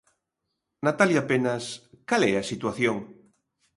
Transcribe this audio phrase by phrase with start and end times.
[0.87, 1.65] Natalia Penas,
[2.09, 2.97] cal é a situación?